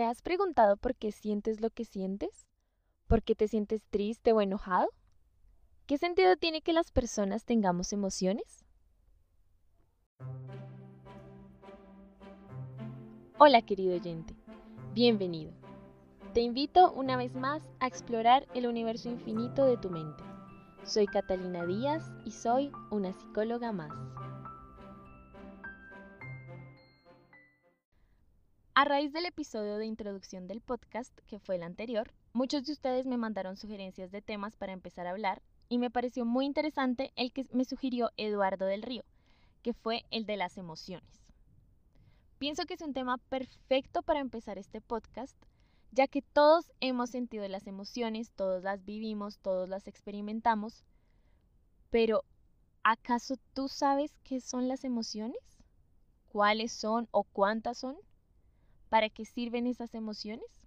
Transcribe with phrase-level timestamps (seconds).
[0.00, 2.46] ¿Te has preguntado por qué sientes lo que sientes?
[3.06, 4.88] ¿Por qué te sientes triste o enojado?
[5.84, 8.64] ¿Qué sentido tiene que las personas tengamos emociones?
[13.36, 14.34] Hola querido oyente,
[14.94, 15.52] bienvenido.
[16.32, 20.24] Te invito una vez más a explorar el universo infinito de tu mente.
[20.82, 23.92] Soy Catalina Díaz y soy una psicóloga más.
[28.80, 33.04] A raíz del episodio de introducción del podcast, que fue el anterior, muchos de ustedes
[33.04, 37.30] me mandaron sugerencias de temas para empezar a hablar y me pareció muy interesante el
[37.30, 39.04] que me sugirió Eduardo del Río,
[39.60, 41.20] que fue el de las emociones.
[42.38, 45.36] Pienso que es un tema perfecto para empezar este podcast,
[45.92, 50.86] ya que todos hemos sentido las emociones, todos las vivimos, todos las experimentamos,
[51.90, 52.24] pero
[52.82, 55.42] ¿acaso tú sabes qué son las emociones?
[56.32, 57.98] ¿Cuáles son o cuántas son?
[58.90, 60.66] ¿Para qué sirven esas emociones?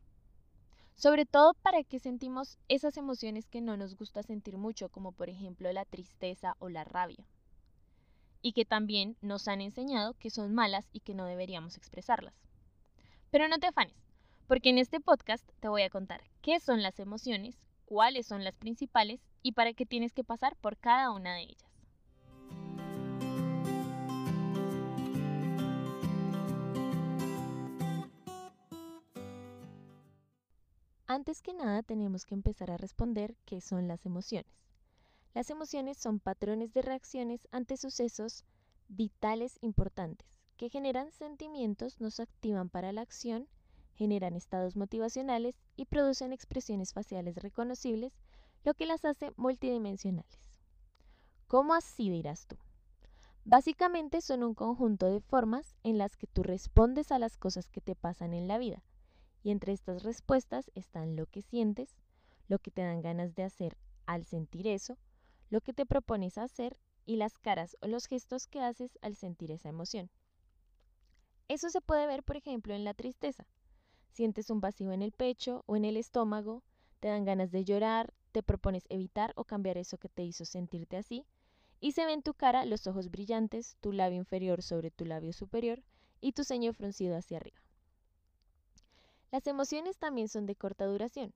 [0.96, 5.30] Sobre todo para qué sentimos esas emociones que no nos gusta sentir mucho, como por
[5.30, 7.28] ejemplo la tristeza o la rabia.
[8.42, 12.34] Y que también nos han enseñado que son malas y que no deberíamos expresarlas.
[13.30, 13.98] Pero no te afanes,
[14.48, 18.56] porque en este podcast te voy a contar qué son las emociones, cuáles son las
[18.56, 21.73] principales y para qué tienes que pasar por cada una de ellas.
[31.14, 34.52] Antes que nada tenemos que empezar a responder qué son las emociones.
[35.36, 38.46] Las emociones son patrones de reacciones ante sucesos
[38.88, 43.48] vitales importantes que generan sentimientos, nos activan para la acción,
[43.94, 48.12] generan estados motivacionales y producen expresiones faciales reconocibles,
[48.64, 50.58] lo que las hace multidimensionales.
[51.46, 52.58] ¿Cómo así dirás tú?
[53.46, 57.82] Básicamente son un conjunto de formas en las que tú respondes a las cosas que
[57.82, 58.82] te pasan en la vida
[59.44, 61.96] y entre estas respuestas están lo que sientes,
[62.48, 64.98] lo que te dan ganas de hacer al sentir eso,
[65.50, 69.52] lo que te propones hacer y las caras o los gestos que haces al sentir
[69.52, 70.10] esa emoción.
[71.48, 73.46] Eso se puede ver, por ejemplo, en la tristeza.
[74.12, 76.64] Sientes un vacío en el pecho o en el estómago,
[77.00, 80.98] te dan ganas de llorar, te propones evitar o cambiar eso que te hizo sentirte
[80.98, 81.26] así,
[81.80, 85.34] y se ve en tu cara los ojos brillantes, tu labio inferior sobre tu labio
[85.34, 85.84] superior
[86.22, 87.63] y tu ceño fruncido hacia arriba.
[89.34, 91.34] Las emociones también son de corta duración.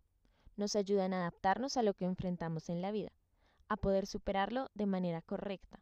[0.56, 3.12] Nos ayudan a adaptarnos a lo que enfrentamos en la vida,
[3.70, 5.82] a poder superarlo de manera correcta.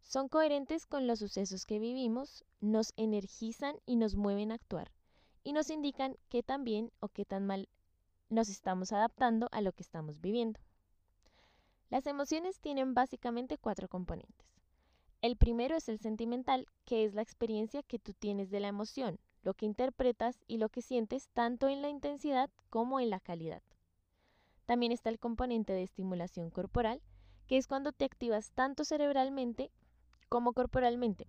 [0.00, 4.90] Son coherentes con los sucesos que vivimos, nos energizan y nos mueven a actuar,
[5.44, 7.68] y nos indican qué tan bien o qué tan mal
[8.28, 10.58] nos estamos adaptando a lo que estamos viviendo.
[11.90, 14.48] Las emociones tienen básicamente cuatro componentes.
[15.20, 19.20] El primero es el sentimental, que es la experiencia que tú tienes de la emoción,
[19.42, 23.62] lo que interpretas y lo que sientes tanto en la intensidad como en la calidad.
[24.66, 27.02] También está el componente de estimulación corporal,
[27.46, 29.70] que es cuando te activas tanto cerebralmente
[30.28, 31.26] como corporalmente,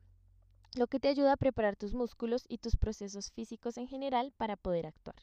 [0.76, 4.56] lo que te ayuda a preparar tus músculos y tus procesos físicos en general para
[4.56, 5.18] poder actuar.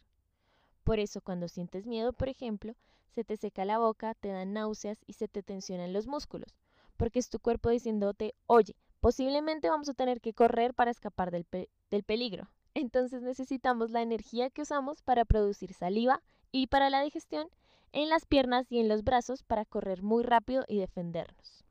[0.84, 2.75] Por eso cuando sientes miedo, por ejemplo,
[3.15, 6.57] se te seca la boca, te dan náuseas y se te tensionan los músculos,
[6.97, 11.47] porque es tu cuerpo diciéndote, oye, posiblemente vamos a tener que correr para escapar del,
[11.91, 12.49] del peligro.
[12.75, 16.22] Entonces necesitamos la energía que usamos para producir saliva
[16.53, 17.48] y para la digestión
[17.92, 21.64] en las piernas y en los brazos para correr muy rápido y defendernos.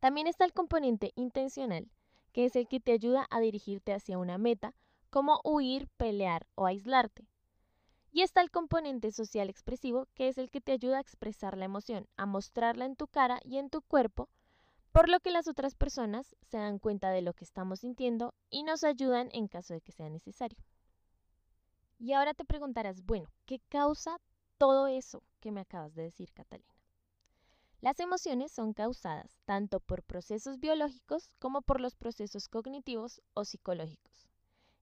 [0.00, 1.90] También está el componente intencional,
[2.32, 4.74] que es el que te ayuda a dirigirte hacia una meta,
[5.10, 7.26] como huir, pelear o aislarte.
[8.10, 11.64] Y está el componente social expresivo, que es el que te ayuda a expresar la
[11.64, 14.28] emoción, a mostrarla en tu cara y en tu cuerpo
[14.92, 18.62] por lo que las otras personas se dan cuenta de lo que estamos sintiendo y
[18.62, 20.58] nos ayudan en caso de que sea necesario.
[21.98, 24.18] Y ahora te preguntarás, bueno, ¿qué causa
[24.58, 26.74] todo eso que me acabas de decir, Catalina?
[27.80, 34.28] Las emociones son causadas tanto por procesos biológicos como por los procesos cognitivos o psicológicos.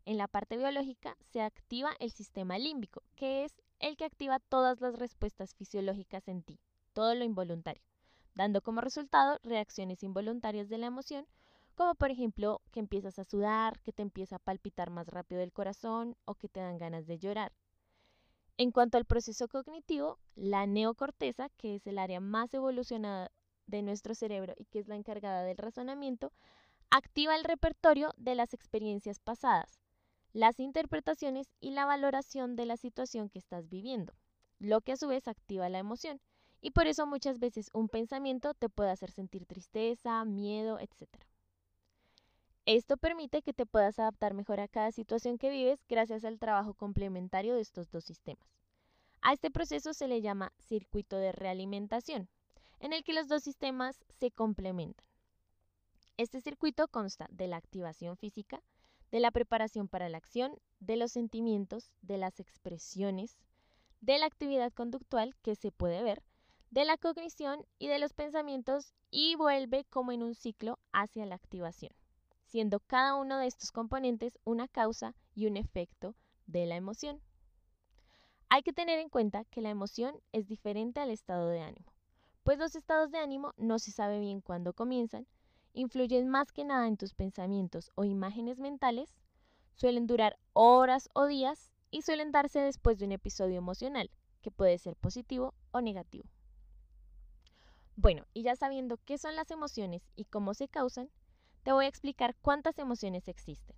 [0.06, 4.80] En la parte biológica se activa el sistema límbico, que es el que activa todas
[4.80, 6.58] las respuestas fisiológicas en ti,
[6.92, 7.89] todo lo involuntario
[8.40, 11.26] dando como resultado reacciones involuntarias de la emoción,
[11.74, 15.52] como por ejemplo que empiezas a sudar, que te empieza a palpitar más rápido el
[15.52, 17.52] corazón o que te dan ganas de llorar.
[18.56, 23.30] En cuanto al proceso cognitivo, la neocorteza, que es el área más evolucionada
[23.66, 26.32] de nuestro cerebro y que es la encargada del razonamiento,
[26.88, 29.82] activa el repertorio de las experiencias pasadas,
[30.32, 34.14] las interpretaciones y la valoración de la situación que estás viviendo,
[34.58, 36.22] lo que a su vez activa la emoción.
[36.60, 41.08] Y por eso muchas veces un pensamiento te puede hacer sentir tristeza, miedo, etc.
[42.66, 46.74] Esto permite que te puedas adaptar mejor a cada situación que vives gracias al trabajo
[46.74, 48.46] complementario de estos dos sistemas.
[49.22, 52.28] A este proceso se le llama circuito de realimentación,
[52.78, 55.04] en el que los dos sistemas se complementan.
[56.16, 58.62] Este circuito consta de la activación física,
[59.10, 63.38] de la preparación para la acción, de los sentimientos, de las expresiones,
[64.00, 66.22] de la actividad conductual que se puede ver,
[66.70, 71.34] de la cognición y de los pensamientos y vuelve como en un ciclo hacia la
[71.34, 71.92] activación,
[72.44, 76.14] siendo cada uno de estos componentes una causa y un efecto
[76.46, 77.20] de la emoción.
[78.48, 81.92] Hay que tener en cuenta que la emoción es diferente al estado de ánimo,
[82.44, 85.26] pues los estados de ánimo no se sabe bien cuándo comienzan,
[85.72, 89.12] influyen más que nada en tus pensamientos o imágenes mentales,
[89.74, 94.08] suelen durar horas o días y suelen darse después de un episodio emocional,
[94.40, 96.28] que puede ser positivo o negativo.
[97.96, 101.10] Bueno, y ya sabiendo qué son las emociones y cómo se causan,
[101.62, 103.76] te voy a explicar cuántas emociones existen.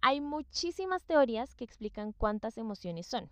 [0.00, 3.30] Hay muchísimas teorías que explican cuántas emociones son.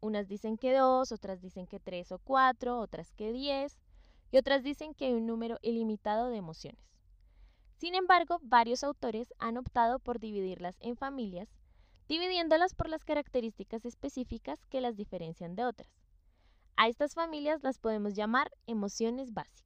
[0.00, 3.78] Unas dicen que dos, otras dicen que tres o cuatro, otras que diez,
[4.32, 6.82] y otras dicen que hay un número ilimitado de emociones.
[7.76, 11.48] Sin embargo, varios autores han optado por dividirlas en familias,
[12.08, 16.01] dividiéndolas por las características específicas que las diferencian de otras.
[16.76, 19.62] A estas familias las podemos llamar emociones básicas.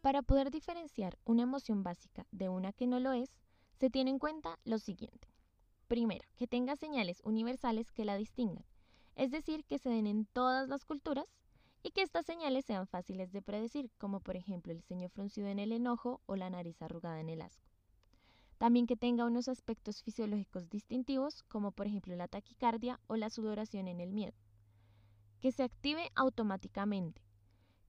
[0.00, 3.30] Para poder diferenciar una emoción básica de una que no lo es,
[3.78, 5.28] se tiene en cuenta lo siguiente.
[5.86, 8.64] Primero, que tenga señales universales que la distingan,
[9.14, 11.26] es decir, que se den en todas las culturas
[11.82, 15.58] y que estas señales sean fáciles de predecir, como por ejemplo el ceño fruncido en
[15.58, 17.71] el enojo o la nariz arrugada en el asco.
[18.62, 23.88] También que tenga unos aspectos fisiológicos distintivos, como por ejemplo la taquicardia o la sudoración
[23.88, 24.34] en el miedo.
[25.40, 27.22] Que se active automáticamente.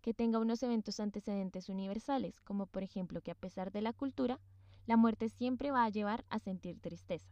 [0.01, 4.39] Que tenga unos eventos antecedentes universales, como por ejemplo que a pesar de la cultura,
[4.87, 7.29] la muerte siempre va a llevar a sentir tristeza.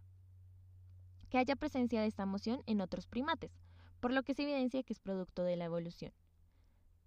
[1.31, 3.59] Que haya presencia de esta emoción en otros primates,
[4.01, 6.13] por lo que se evidencia que es producto de la evolución.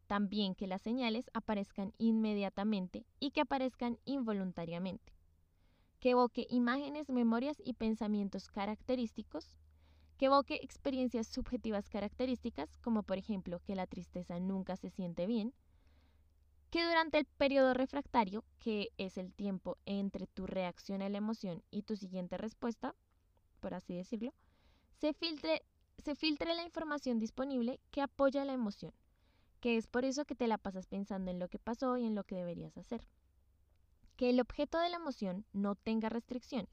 [0.09, 5.14] También que las señales aparezcan inmediatamente y que aparezcan involuntariamente
[6.05, 9.56] que evoque imágenes, memorias y pensamientos característicos,
[10.19, 15.55] que evoque experiencias subjetivas características, como por ejemplo que la tristeza nunca se siente bien,
[16.69, 21.62] que durante el periodo refractario, que es el tiempo entre tu reacción a la emoción
[21.71, 22.95] y tu siguiente respuesta,
[23.61, 24.35] por así decirlo,
[25.01, 25.62] se filtre,
[25.97, 28.93] se filtre la información disponible que apoya la emoción,
[29.59, 32.15] que es por eso que te la pasas pensando en lo que pasó y en
[32.15, 33.09] lo que deberías hacer
[34.17, 36.71] que el objeto de la emoción no tenga restricciones,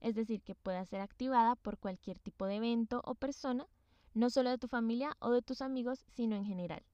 [0.00, 3.66] es decir, que pueda ser activada por cualquier tipo de evento o persona,
[4.12, 6.84] no solo de tu familia o de tus amigos, sino en general,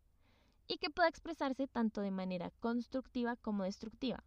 [0.66, 4.24] y que pueda expresarse tanto de manera constructiva como destructiva,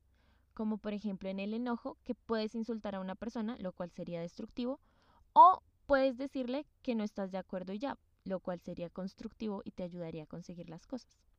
[0.53, 4.21] como por ejemplo en el enojo, que puedes insultar a una persona, lo cual sería
[4.21, 4.79] destructivo,
[5.33, 9.71] o puedes decirle que no estás de acuerdo y ya, lo cual sería constructivo y
[9.71, 11.32] te ayudaría a conseguir las cosas.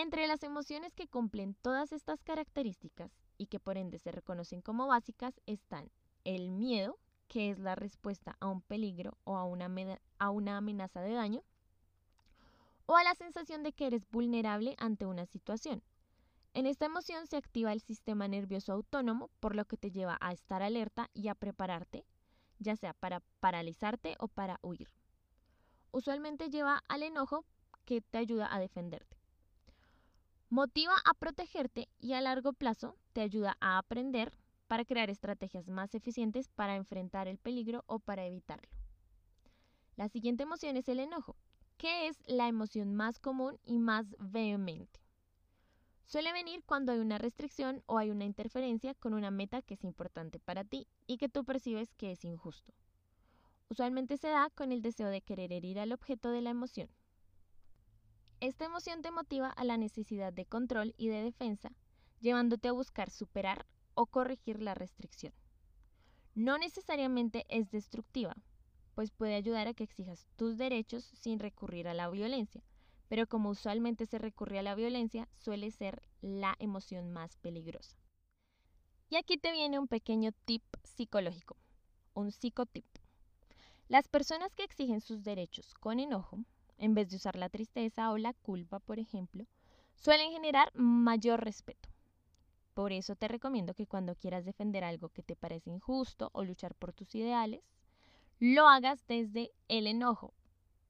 [0.00, 4.86] Entre las emociones que cumplen todas estas características y que por ende se reconocen como
[4.86, 5.90] básicas están
[6.22, 11.42] el miedo, que es la respuesta a un peligro o a una, amenaza de daño,
[12.86, 15.82] o a la sensación de que eres vulnerable ante una situación.
[16.54, 20.30] En esta emoción se activa el sistema nervioso autónomo, por lo que te lleva a
[20.30, 22.04] estar alerta y a prepararte,
[22.60, 24.90] ya sea para paralizarte o para huir.
[25.90, 27.44] Usualmente lleva al enojo
[27.84, 29.17] que te ayuda a defenderte.
[30.50, 34.32] Motiva a protegerte y a largo plazo te ayuda a aprender
[34.66, 38.70] para crear estrategias más eficientes para enfrentar el peligro o para evitarlo.
[39.96, 41.36] La siguiente emoción es el enojo,
[41.76, 45.00] que es la emoción más común y más vehemente.
[46.06, 49.84] Suele venir cuando hay una restricción o hay una interferencia con una meta que es
[49.84, 52.72] importante para ti y que tú percibes que es injusto.
[53.68, 56.88] Usualmente se da con el deseo de querer herir al objeto de la emoción.
[58.40, 61.72] Esta emoción te motiva a la necesidad de control y de defensa,
[62.20, 65.32] llevándote a buscar superar o corregir la restricción.
[66.36, 68.36] No necesariamente es destructiva,
[68.94, 72.62] pues puede ayudar a que exijas tus derechos sin recurrir a la violencia,
[73.08, 77.96] pero como usualmente se recurre a la violencia, suele ser la emoción más peligrosa.
[79.10, 81.56] Y aquí te viene un pequeño tip psicológico,
[82.14, 82.86] un psicotip.
[83.88, 86.44] Las personas que exigen sus derechos con enojo
[86.78, 89.46] en vez de usar la tristeza o la culpa, por ejemplo,
[89.94, 91.88] suelen generar mayor respeto.
[92.74, 96.74] Por eso te recomiendo que cuando quieras defender algo que te parece injusto o luchar
[96.74, 97.62] por tus ideales,
[98.38, 100.32] lo hagas desde el enojo.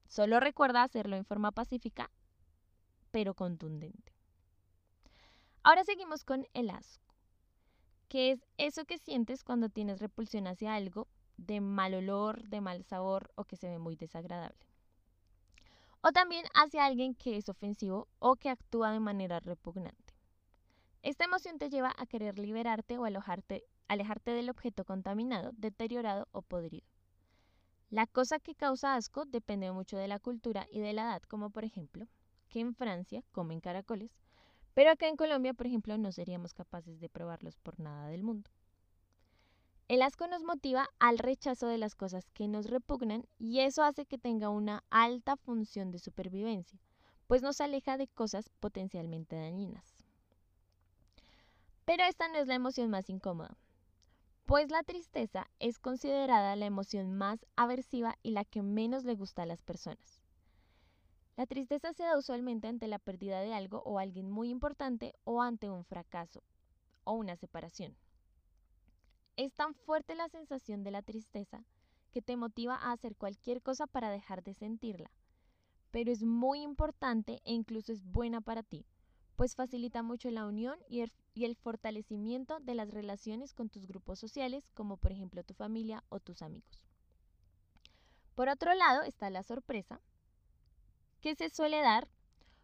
[0.07, 2.11] Solo recuerda hacerlo en forma pacífica
[3.11, 4.13] pero contundente.
[5.63, 7.15] Ahora seguimos con el asco,
[8.07, 12.83] que es eso que sientes cuando tienes repulsión hacia algo de mal olor, de mal
[12.83, 14.68] sabor o que se ve muy desagradable.
[16.01, 20.13] O también hacia alguien que es ofensivo o que actúa de manera repugnante.
[21.01, 26.87] Esta emoción te lleva a querer liberarte o alejarte del objeto contaminado, deteriorado o podrido.
[27.89, 31.49] La cosa que causa asco depende mucho de la cultura y de la edad, como
[31.49, 32.07] por ejemplo,
[32.47, 34.11] que en Francia comen caracoles,
[34.73, 38.49] pero acá en Colombia, por ejemplo, no seríamos capaces de probarlos por nada del mundo.
[39.89, 44.05] El asco nos motiva al rechazo de las cosas que nos repugnan y eso hace
[44.05, 46.79] que tenga una alta función de supervivencia,
[47.25, 49.95] pues nos aleja de cosas potencialmente dañinas.
[51.85, 53.57] Pero esta no es la emoción más incómoda,
[54.45, 59.41] pues la tristeza es considerada la emoción más aversiva y la que menos le gusta
[59.41, 60.21] a las personas.
[61.35, 65.41] La tristeza se da usualmente ante la pérdida de algo o alguien muy importante o
[65.41, 66.43] ante un fracaso
[67.05, 67.97] o una separación.
[69.39, 71.63] Es tan fuerte la sensación de la tristeza
[72.11, 75.09] que te motiva a hacer cualquier cosa para dejar de sentirla.
[75.91, 78.85] Pero es muy importante e incluso es buena para ti,
[79.37, 81.03] pues facilita mucho la unión y
[81.45, 86.19] el, fortalecimiento de las relaciones con tus grupos sociales, como por ejemplo tu familia o
[86.19, 86.85] tus amigos.
[88.35, 90.01] Por otro lado está la sorpresa,
[91.21, 92.09] que se suele dar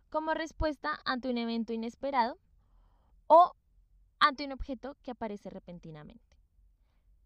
[0.10, 2.38] como respuesta ante un evento inesperado
[3.28, 3.54] o
[4.20, 6.35] ante un objeto que aparece repentinamente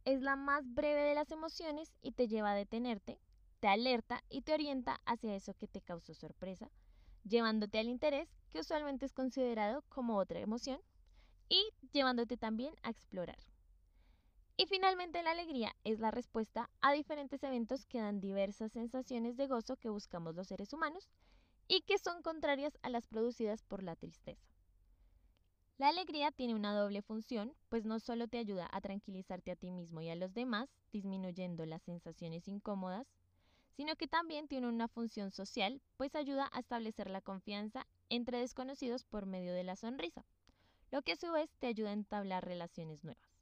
[0.09, 3.19] es la más breve de las emociones y te lleva a detenerte,
[3.59, 6.71] te alerta y te orienta hacia eso que te causó sorpresa,
[7.23, 10.79] llevándote al interés, que usualmente es considerado como otra emoción,
[11.47, 13.37] y llevándote también a explorar.
[14.57, 19.47] Y finalmente la alegría es la respuesta a diferentes eventos que dan diversas sensaciones de
[19.47, 21.09] gozo que buscamos los seres humanos
[21.67, 24.48] y que son contrarias a las producidas por la tristeza.
[25.79, 29.71] La alegría tiene una doble función, pues no solo te ayuda a tranquilizarte a ti
[29.71, 33.07] mismo y a los demás, disminuyendo las sensaciones incómodas,
[33.77, 39.05] sino que también tiene una función social, pues ayuda a establecer la confianza entre desconocidos
[39.05, 40.25] por medio de la sonrisa,
[40.91, 43.39] lo que a su vez te ayuda a entablar relaciones nuevas.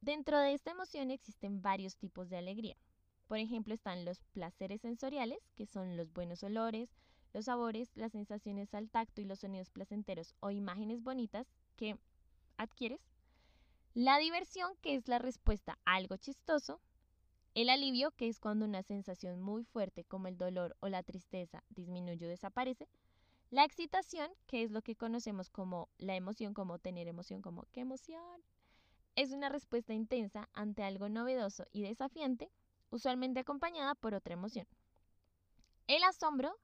[0.00, 2.78] Dentro de esta emoción existen varios tipos de alegría.
[3.28, 6.88] Por ejemplo, están los placeres sensoriales, que son los buenos olores,
[7.32, 11.46] los sabores, las sensaciones al tacto y los sonidos placenteros o imágenes bonitas
[11.76, 11.98] que
[12.56, 13.00] adquieres,
[13.94, 16.80] la diversión, que es la respuesta a algo chistoso,
[17.54, 21.62] el alivio, que es cuando una sensación muy fuerte como el dolor o la tristeza
[21.68, 22.88] disminuye o desaparece,
[23.50, 27.80] la excitación, que es lo que conocemos como la emoción, como tener emoción, como qué
[27.80, 28.42] emoción,
[29.14, 32.50] es una respuesta intensa ante algo novedoso y desafiante,
[32.88, 34.66] usualmente acompañada por otra emoción.
[35.86, 36.58] El asombro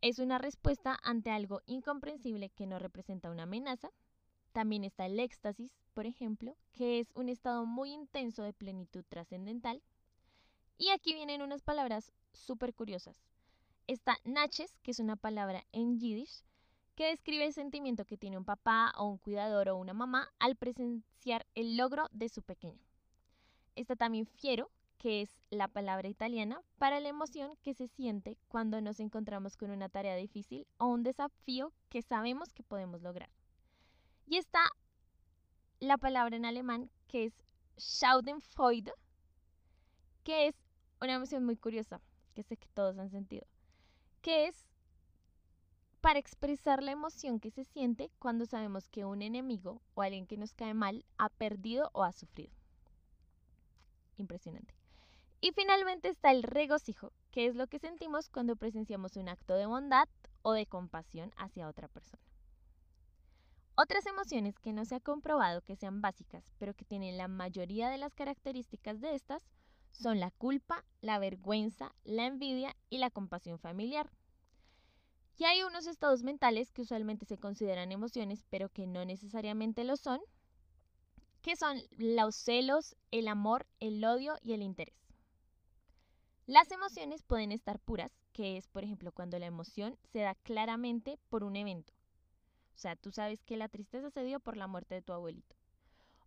[0.00, 3.90] es una respuesta ante algo incomprensible que no representa una amenaza.
[4.52, 9.82] También está el éxtasis, por ejemplo, que es un estado muy intenso de plenitud trascendental.
[10.78, 13.20] Y aquí vienen unas palabras súper curiosas.
[13.88, 16.44] Está naches, que es una palabra en yiddish,
[16.94, 20.56] que describe el sentimiento que tiene un papá o un cuidador o una mamá al
[20.56, 22.80] presenciar el logro de su pequeño.
[23.76, 28.80] Está también fiero, que es la palabra italiana para la emoción que se siente cuando
[28.80, 33.30] nos encontramos con una tarea difícil o un desafío que sabemos que podemos lograr.
[34.26, 34.60] Y está
[35.80, 37.32] la palabra en alemán que es
[37.78, 38.92] Schadenfreude,
[40.24, 40.56] que es
[41.00, 42.00] una emoción muy curiosa,
[42.34, 43.46] que sé que todos han sentido,
[44.20, 44.66] que es
[46.00, 50.36] para expresar la emoción que se siente cuando sabemos que un enemigo o alguien que
[50.36, 52.52] nos cae mal ha perdido o ha sufrido.
[54.16, 54.77] Impresionante.
[55.40, 59.66] Y finalmente está el regocijo, que es lo que sentimos cuando presenciamos un acto de
[59.66, 60.08] bondad
[60.42, 62.22] o de compasión hacia otra persona.
[63.76, 67.88] Otras emociones que no se ha comprobado que sean básicas, pero que tienen la mayoría
[67.88, 69.46] de las características de estas,
[69.92, 74.10] son la culpa, la vergüenza, la envidia y la compasión familiar.
[75.36, 79.96] Y hay unos estados mentales que usualmente se consideran emociones, pero que no necesariamente lo
[79.96, 80.20] son,
[81.42, 85.07] que son los celos, el amor, el odio y el interés.
[86.48, 91.18] Las emociones pueden estar puras, que es, por ejemplo, cuando la emoción se da claramente
[91.28, 91.92] por un evento.
[92.74, 95.56] O sea, tú sabes que la tristeza se dio por la muerte de tu abuelito.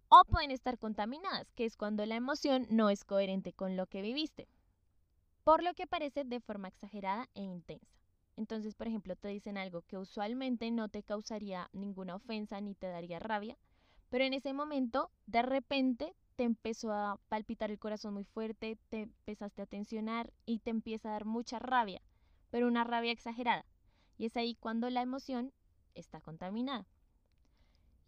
[0.09, 4.03] O pueden estar contaminadas, que es cuando la emoción no es coherente con lo que
[4.03, 4.47] viviste,
[5.43, 7.97] por lo que parece de forma exagerada e intensa.
[8.37, 12.85] Entonces, por ejemplo, te dicen algo que usualmente no te causaría ninguna ofensa ni te
[12.85, 13.57] daría rabia,
[14.11, 19.01] pero en ese momento, de repente, te empezó a palpitar el corazón muy fuerte, te
[19.03, 22.01] empezaste a tensionar y te empieza a dar mucha rabia,
[22.49, 23.63] pero una rabia exagerada.
[24.17, 25.53] y es ahí cuando la emoción
[25.93, 26.87] está contaminada.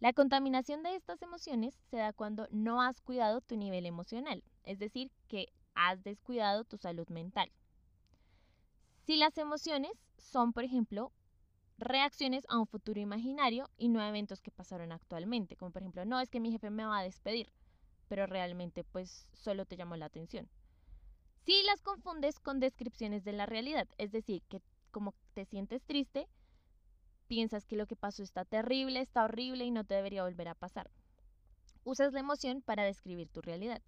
[0.00, 4.80] La contaminación de estas emociones se da cuando no has cuidado tu nivel emocional, es
[4.80, 7.52] decir, que has descuidado tu salud mental.
[9.06, 11.12] Si las emociones son, por ejemplo,
[11.78, 16.04] reacciones a un futuro imaginario y no a eventos que pasaron actualmente, como por ejemplo,
[16.04, 17.48] no es que mi jefe me va a despedir,
[18.08, 20.48] pero realmente pues solo te llamó la atención.
[21.44, 26.28] Si las confundes con descripciones de la realidad, es decir, que como te sientes triste,
[27.26, 30.54] piensas que lo que pasó está terrible, está horrible y no te debería volver a
[30.54, 30.90] pasar.
[31.84, 33.82] Usas la emoción para describir tu realidad.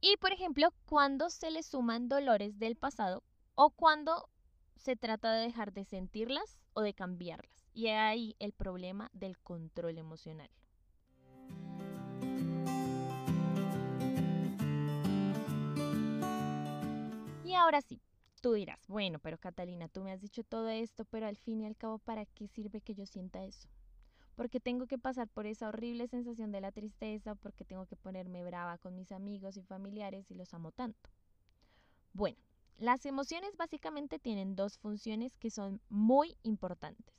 [0.00, 3.22] Y por ejemplo, cuando se le suman dolores del pasado
[3.54, 4.28] o cuando
[4.76, 7.68] se trata de dejar de sentirlas o de cambiarlas.
[7.72, 10.50] Y ahí el problema del control emocional.
[17.54, 18.00] Y ahora sí,
[18.40, 21.66] tú dirás, bueno, pero Catalina, tú me has dicho todo esto, pero al fin y
[21.66, 23.68] al cabo, ¿para qué sirve que yo sienta eso?
[24.34, 28.42] Porque tengo que pasar por esa horrible sensación de la tristeza, porque tengo que ponerme
[28.42, 31.10] brava con mis amigos y familiares y los amo tanto.
[32.12, 32.38] Bueno,
[32.76, 37.14] las emociones básicamente tienen dos funciones que son muy importantes.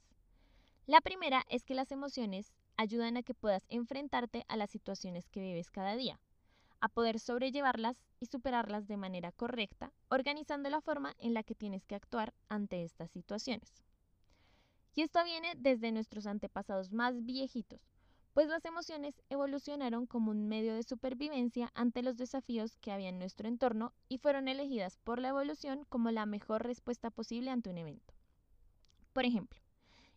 [0.86, 5.39] La primera es que las emociones ayudan a que puedas enfrentarte a las situaciones que
[5.39, 6.20] vives cada día,
[6.86, 11.84] a poder sobrellevarlas y superarlas de manera correcta, organizando la forma en la que tienes
[11.84, 13.82] que actuar ante estas situaciones.
[14.94, 17.82] Y esto viene desde nuestros antepasados más viejitos,
[18.34, 23.18] pues las emociones evolucionaron como un medio de supervivencia ante los desafíos que había en
[23.18, 27.80] nuestro entorno y fueron elegidas por la evolución como la mejor respuesta posible ante un
[27.80, 28.13] evento.
[29.12, 29.60] Por ejemplo,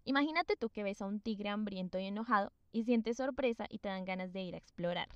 [0.05, 3.89] imagínate tú que ves a un tigre hambriento y enojado y sientes sorpresa y te
[3.89, 5.09] dan ganas de ir a explorar.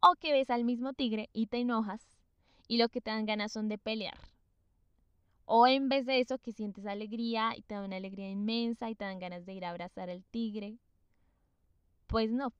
[0.00, 2.04] O que ves al mismo tigre y te enojas
[2.68, 4.18] y lo que te dan ganas son de pelear.
[5.44, 8.94] O en vez de eso que sientes alegría y te da una alegría inmensa y
[8.94, 10.78] te dan ganas de ir a abrazar al tigre
[12.10, 12.52] pues no.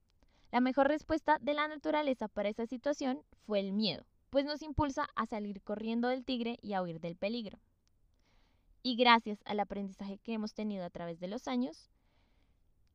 [0.51, 5.09] La mejor respuesta de la naturaleza para esa situación fue el miedo, pues nos impulsa
[5.15, 7.59] a salir corriendo del tigre y a huir del peligro.
[8.81, 11.89] Y gracias al aprendizaje que hemos tenido a través de los años,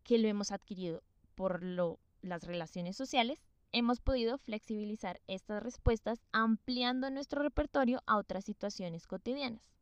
[0.03, 1.03] que lo hemos adquirido
[1.35, 9.07] por las relaciones sociales, hemos podido flexibilizar estas respuestas ampliando nuestro repertorio a otras situaciones
[9.07, 9.77] cotidianas.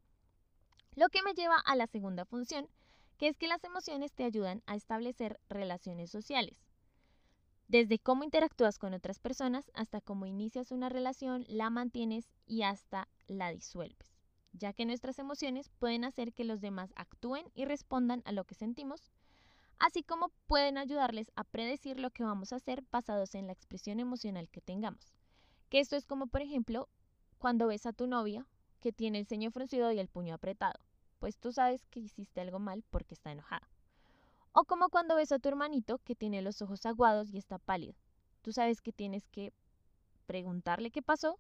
[0.95, 2.69] Lo que me lleva a la segunda función,
[3.19, 6.57] que es que las emociones te ayudan a establecer relaciones sociales.
[7.69, 13.09] Desde cómo interactúas con otras personas hasta cómo inicias una relación, la mantienes y hasta
[13.27, 14.15] la disuelves,
[14.53, 18.55] ya que nuestras emociones pueden hacer que los demás actúen y respondan a lo que
[18.55, 19.11] sentimos,
[19.79, 24.01] así como pueden ayudarles a predecir lo que vamos a hacer basados en la expresión
[24.01, 25.15] emocional que tengamos.
[25.69, 26.89] Que esto es como, por ejemplo,
[27.39, 28.47] cuando ves a tu novia
[28.81, 30.81] que tiene el ceño fruncido y el puño apretado
[31.25, 33.67] pues tú sabes que hiciste algo mal porque está enojada.
[34.53, 37.95] O como cuando ves a tu hermanito que tiene los ojos aguados y está pálido.
[38.43, 39.51] Tú sabes que tienes que
[40.27, 41.39] preguntarle qué pasó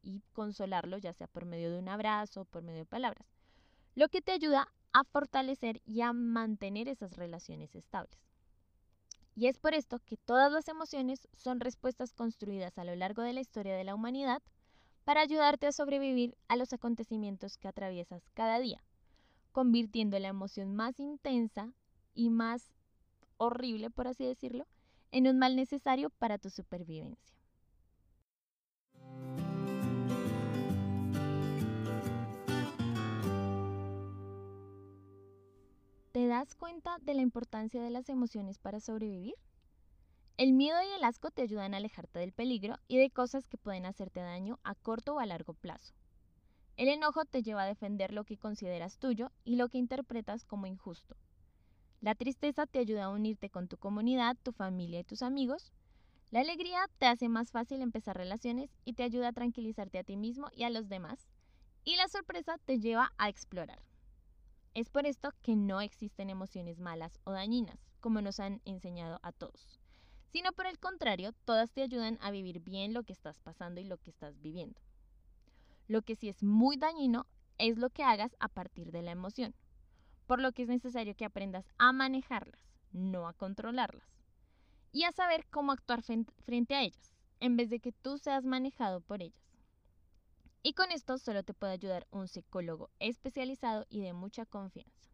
[0.00, 3.26] y consolarlo, ya sea por medio de un abrazo o por medio de palabras.
[3.94, 8.18] Lo que te ayuda a fortalecer y a mantener esas relaciones estables.
[9.36, 13.32] Y es por esto que todas las emociones son respuestas construidas a lo largo de
[13.32, 14.42] la historia de la humanidad
[15.04, 18.82] para ayudarte a sobrevivir a los acontecimientos que atraviesas cada día
[19.52, 21.72] convirtiendo la emoción más intensa
[22.14, 22.72] y más
[23.36, 24.66] horrible, por así decirlo,
[25.12, 27.39] en un mal necesario para tu supervivencia.
[36.20, 39.36] ¿Te das cuenta de la importancia de las emociones para sobrevivir?
[40.36, 43.56] El miedo y el asco te ayudan a alejarte del peligro y de cosas que
[43.56, 45.94] pueden hacerte daño a corto o a largo plazo.
[46.76, 50.66] El enojo te lleva a defender lo que consideras tuyo y lo que interpretas como
[50.66, 51.16] injusto.
[52.02, 55.72] La tristeza te ayuda a unirte con tu comunidad, tu familia y tus amigos.
[56.30, 60.18] La alegría te hace más fácil empezar relaciones y te ayuda a tranquilizarte a ti
[60.18, 61.30] mismo y a los demás.
[61.82, 63.89] Y la sorpresa te lleva a explorar.
[64.72, 69.32] Es por esto que no existen emociones malas o dañinas, como nos han enseñado a
[69.32, 69.80] todos,
[70.32, 73.84] sino por el contrario, todas te ayudan a vivir bien lo que estás pasando y
[73.84, 74.80] lo que estás viviendo.
[75.88, 77.26] Lo que sí es muy dañino
[77.58, 79.56] es lo que hagas a partir de la emoción,
[80.28, 84.08] por lo que es necesario que aprendas a manejarlas, no a controlarlas,
[84.92, 89.00] y a saber cómo actuar frente a ellas, en vez de que tú seas manejado
[89.00, 89.49] por ellas.
[90.62, 95.10] Y con esto solo te puede ayudar un psicólogo especializado y de mucha confianza.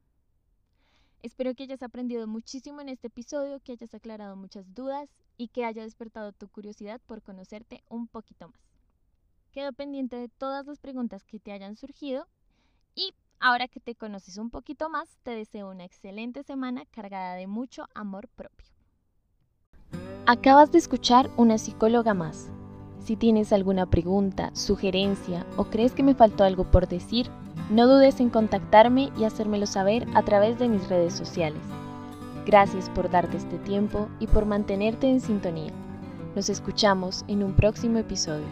[1.22, 5.64] Espero que hayas aprendido muchísimo en este episodio, que hayas aclarado muchas dudas y que
[5.64, 8.60] haya despertado tu curiosidad por conocerte un poquito más.
[9.52, 12.28] Quedo pendiente de todas las preguntas que te hayan surgido
[12.94, 17.46] y Ahora que te conoces un poquito más, te deseo una excelente semana cargada de
[17.46, 18.66] mucho amor propio.
[20.26, 22.50] Acabas de escuchar una psicóloga más.
[23.06, 27.28] Si tienes alguna pregunta, sugerencia o crees que me faltó algo por decir,
[27.70, 31.62] no dudes en contactarme y hacérmelo saber a través de mis redes sociales.
[32.46, 35.70] Gracias por darte este tiempo y por mantenerte en sintonía.
[36.34, 38.46] Nos escuchamos en un próximo episodio.